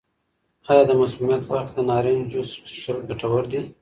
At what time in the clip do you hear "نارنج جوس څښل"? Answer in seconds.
1.89-2.97